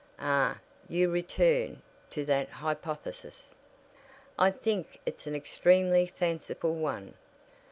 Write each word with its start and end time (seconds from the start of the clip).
"Ah, 0.17 0.57
you 0.89 1.11
return 1.11 1.83
to 2.09 2.25
that 2.25 2.49
hypothesis. 2.49 3.53
I 4.35 4.49
think 4.49 4.99
it's 5.05 5.27
an 5.27 5.35
extremely 5.35 6.07
fanciful 6.07 6.73
one. 6.73 7.13